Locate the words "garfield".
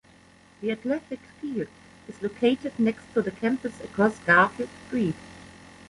4.17-4.69